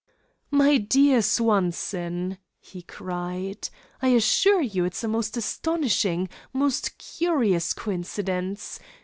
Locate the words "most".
5.07-5.37, 6.51-6.97